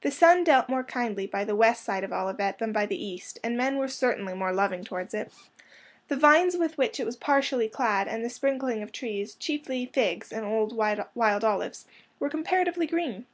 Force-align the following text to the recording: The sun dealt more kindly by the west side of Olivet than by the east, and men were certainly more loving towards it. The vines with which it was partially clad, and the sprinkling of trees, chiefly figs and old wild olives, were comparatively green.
The 0.00 0.10
sun 0.10 0.42
dealt 0.44 0.70
more 0.70 0.82
kindly 0.82 1.26
by 1.26 1.44
the 1.44 1.54
west 1.54 1.84
side 1.84 2.02
of 2.02 2.14
Olivet 2.14 2.56
than 2.60 2.72
by 2.72 2.86
the 2.86 2.96
east, 2.96 3.38
and 3.44 3.58
men 3.58 3.76
were 3.76 3.88
certainly 3.88 4.32
more 4.32 4.54
loving 4.54 4.84
towards 4.84 5.12
it. 5.12 5.30
The 6.08 6.16
vines 6.16 6.56
with 6.56 6.78
which 6.78 6.98
it 6.98 7.04
was 7.04 7.14
partially 7.18 7.68
clad, 7.68 8.08
and 8.08 8.24
the 8.24 8.30
sprinkling 8.30 8.82
of 8.82 8.90
trees, 8.90 9.34
chiefly 9.34 9.84
figs 9.84 10.32
and 10.32 10.46
old 10.46 10.74
wild 10.74 11.44
olives, 11.44 11.84
were 12.18 12.30
comparatively 12.30 12.86
green. 12.86 13.26